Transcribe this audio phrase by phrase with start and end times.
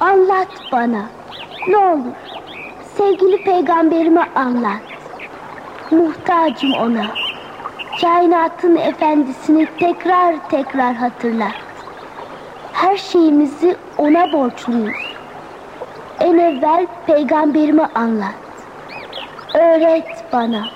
[0.00, 1.02] Anlat bana.
[1.68, 2.14] Ne olur.
[2.96, 4.80] Sevgili peygamberime anlat.
[5.90, 7.06] Muhtacım ona.
[8.00, 11.54] Kainatın efendisini tekrar tekrar hatırlat.
[12.72, 14.96] Her şeyimizi ona borçluyuz.
[16.20, 18.34] En evvel peygamberime anlat.
[19.54, 20.68] Öğret bana.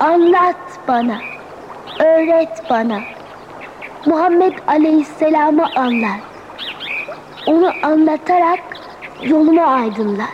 [0.00, 0.56] Anlat
[0.88, 1.18] bana.
[1.98, 3.00] Öğret bana.
[4.06, 6.33] Muhammed Aleyhisselam'ı anlat.
[7.46, 8.60] Onu anlatarak
[9.22, 10.28] yolumu aydınlat.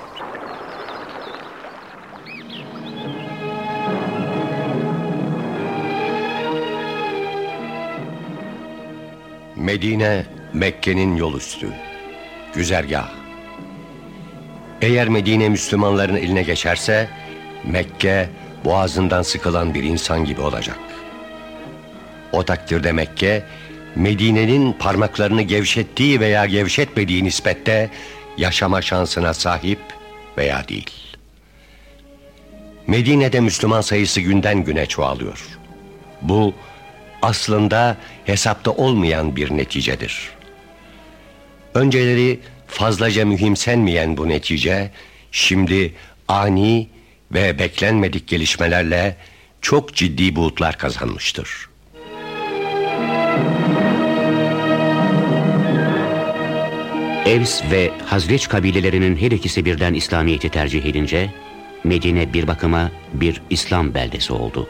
[9.56, 11.68] Medine, Mekke'nin yol üstü.
[12.54, 13.08] Güzergah.
[14.82, 17.08] Eğer Medine Müslümanların eline geçerse,
[17.64, 18.28] Mekke
[18.64, 20.78] boğazından sıkılan bir insan gibi olacak.
[22.32, 23.42] O takdirde Mekke,
[23.96, 27.90] Medine'nin parmaklarını gevşettiği veya gevşetmediği nispette
[28.36, 29.78] yaşama şansına sahip
[30.38, 30.90] veya değil.
[32.86, 35.46] Medine'de Müslüman sayısı günden güne çoğalıyor.
[36.22, 36.54] Bu
[37.22, 40.30] aslında hesapta olmayan bir neticedir.
[41.74, 44.90] Önceleri fazlaca mühimsenmeyen bu netice
[45.32, 45.94] şimdi
[46.28, 46.88] ani
[47.32, 49.16] ve beklenmedik gelişmelerle
[49.60, 51.69] çok ciddi buğutlar kazanmıştır.
[57.30, 61.30] Evs ve Hazreç kabilelerinin her ikisi birden İslamiyet'i tercih edince
[61.84, 64.68] Medine bir bakıma bir İslam beldesi oldu.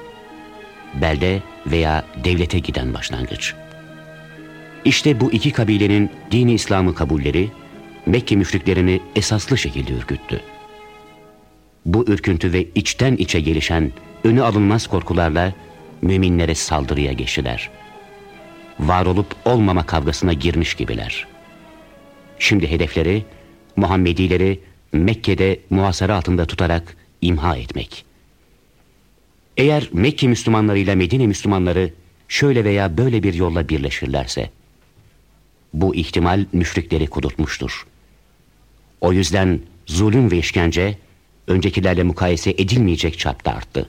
[0.94, 3.54] Belde veya devlete giden başlangıç.
[4.84, 7.50] İşte bu iki kabilenin dini İslam'ı kabulleri
[8.06, 10.40] Mekke müşriklerini esaslı şekilde ürküttü.
[11.86, 13.92] Bu ürküntü ve içten içe gelişen
[14.24, 15.52] önü alınmaz korkularla
[16.02, 17.70] müminlere saldırıya geçtiler.
[18.80, 21.26] Var olup olmama kavgasına girmiş gibiler.
[22.40, 23.24] Şimdi hedefleri
[23.76, 24.60] Muhammedileri
[24.92, 28.04] Mekke'de muhasara altında tutarak imha etmek.
[29.56, 31.92] Eğer Mekke Müslümanları ile Medine Müslümanları
[32.28, 34.50] şöyle veya böyle bir yolla birleşirlerse,
[35.74, 37.86] bu ihtimal müşrikleri kudurtmuştur.
[39.00, 40.98] O yüzden zulüm ve işkence
[41.46, 43.88] öncekilerle mukayese edilmeyecek çapta arttı.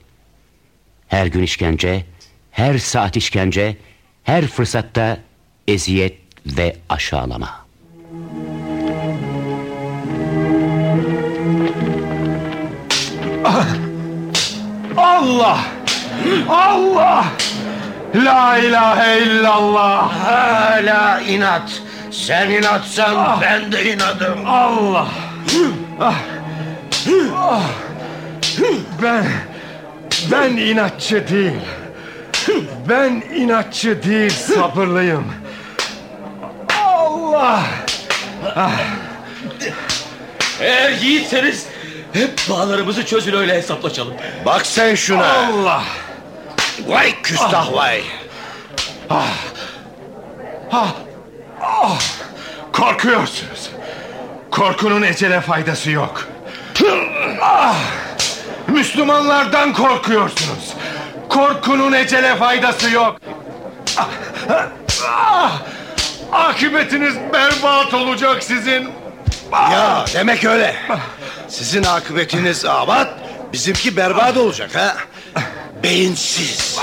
[1.07, 2.05] Her gün işkence,
[2.51, 3.77] her saat işkence,
[4.23, 5.17] her fırsatta
[5.67, 7.60] eziyet ve aşağılama.
[15.31, 15.59] Allah!
[16.49, 17.25] Allah!
[18.13, 20.11] La ilahe illallah!
[20.11, 21.71] Hala inat.
[22.11, 23.41] Sen inatsan ah.
[23.41, 24.39] ben de inadım.
[24.45, 25.07] Allah!
[25.99, 26.15] Ah.
[27.35, 27.63] Ah.
[29.01, 29.25] Ben
[30.31, 31.61] ben inatçı değil.
[32.89, 35.25] Ben inatçı değil sabırlıyım.
[36.83, 37.63] Allah!
[38.55, 38.79] Ah.
[40.61, 41.70] Eğer yiğitseniz
[42.13, 44.13] hep bağlarımızı çözün öyle hesaplaşalım.
[44.45, 45.33] Bak sen şuna.
[45.33, 45.83] Allah!
[46.87, 47.73] Vay küstah ah.
[47.73, 48.01] vay.
[49.09, 49.27] Ah.
[50.71, 50.93] Ah.
[51.61, 51.99] Ah.
[52.73, 53.69] Korkuyorsunuz.
[54.51, 56.27] Korkunun ecele faydası yok.
[57.41, 57.75] Ah.
[58.67, 60.73] Müslümanlardan korkuyorsunuz.
[61.29, 63.19] Korkunun ecele faydası yok.
[63.97, 64.07] Ah.
[65.09, 65.61] Ah.
[66.31, 69.00] Akıbetiniz berbat olacak sizin.
[69.51, 70.75] Ya demek öyle.
[71.47, 73.13] Sizin akıbetiniz abat,
[73.53, 74.95] bizimki berbat olacak ha.
[75.83, 76.79] Beyinsiz.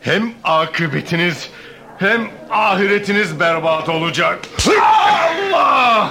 [0.00, 1.48] Hem akıbetiniz
[1.98, 4.38] hem ahiretiniz berbat olacak.
[4.82, 6.10] Allah!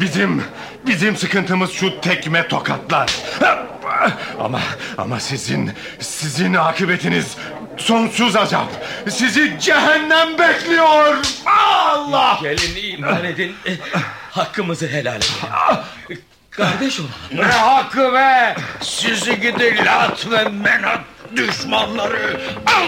[0.00, 0.44] Bizim
[0.86, 3.10] bizim sıkıntımız şu tekme tokatlar.
[4.40, 4.60] Ama
[4.98, 7.36] ama sizin sizin akıbetiniz
[7.80, 8.68] sonsuz azap.
[9.10, 11.16] Sizi cehennem bekliyor.
[11.46, 12.38] Allah!
[12.42, 13.56] Gelin iman edin.
[14.30, 16.18] Hakkımızı helal edin.
[16.50, 17.12] Kardeş olalım.
[17.32, 18.56] Ne hakkı be?
[18.80, 21.00] Sizi gidi lat ve menat
[21.36, 22.40] düşmanları.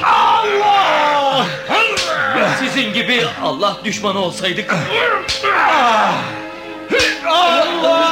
[0.04, 1.46] Allah!
[2.58, 4.74] Sizin gibi Allah düşmanı olsaydık.
[7.26, 8.11] Allah!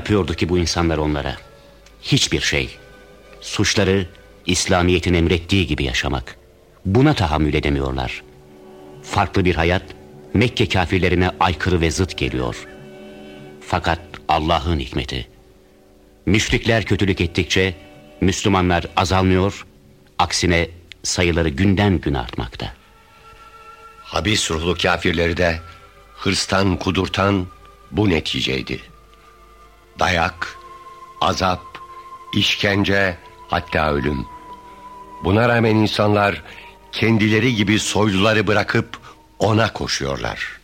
[0.00, 1.36] Yapıyordu ki bu insanlar onlara?
[2.02, 2.76] Hiçbir şey.
[3.40, 4.06] Suçları
[4.46, 6.36] İslamiyet'in emrettiği gibi yaşamak.
[6.84, 8.22] Buna tahammül edemiyorlar.
[9.02, 9.82] Farklı bir hayat
[10.34, 12.66] Mekke kafirlerine aykırı ve zıt geliyor.
[13.60, 15.28] Fakat Allah'ın hikmeti.
[16.26, 17.74] Müşrikler kötülük ettikçe
[18.20, 19.66] Müslümanlar azalmıyor,
[20.18, 20.68] aksine
[21.02, 22.72] sayıları günden gün artmakta.
[24.02, 25.60] Habis ruhlu kafirleri de
[26.16, 27.46] hırstan kudurtan
[27.90, 28.89] bu neticeydi.
[30.00, 30.58] Dayak,
[31.20, 31.62] azap,
[32.34, 33.16] işkence,
[33.48, 34.26] hatta ölüm.
[35.24, 36.42] Buna rağmen insanlar
[36.92, 38.98] kendileri gibi soyluları bırakıp
[39.38, 40.60] ona koşuyorlar.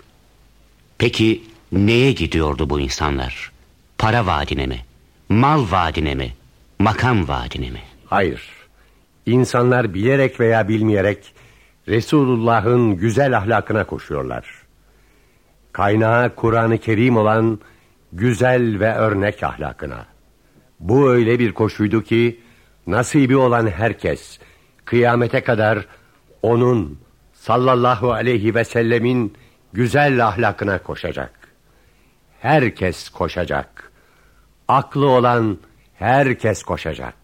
[0.99, 1.43] Peki
[1.73, 3.53] neye gidiyordu bu insanlar?
[3.99, 4.85] Para vaadine mi?
[5.29, 6.33] Mal vaadine mi?
[6.79, 7.81] Makam vaadine mi?
[8.07, 8.51] Hayır.
[9.27, 11.33] İnsanlar bilerek veya bilmeyerek
[11.89, 14.45] Resulullah'ın güzel ahlakına koşuyorlar.
[15.73, 17.59] Kaynağı Kur'an-ı Kerim olan
[18.17, 20.07] güzel ve örnek ahlakına.
[20.81, 22.41] Bu öyle bir koşuydu ki
[22.87, 24.39] nasibi olan herkes
[24.85, 25.87] kıyamete kadar
[26.43, 27.01] onun
[27.33, 29.35] sallallahu aleyhi ve sellemin
[29.73, 31.33] güzel ahlakına koşacak.
[32.41, 33.93] Herkes koşacak.
[34.69, 35.59] Aklı olan
[35.95, 37.15] herkes koşacak.